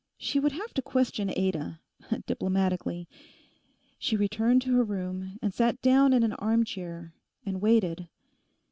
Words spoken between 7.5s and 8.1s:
waited.